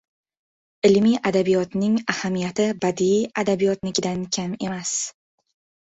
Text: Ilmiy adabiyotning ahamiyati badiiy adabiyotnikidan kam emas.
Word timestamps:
Ilmiy 0.89 1.17
adabiyotning 1.31 2.01
ahamiyati 2.15 2.67
badiiy 2.87 3.23
adabiyotnikidan 3.45 4.29
kam 4.39 4.61
emas. 4.69 5.01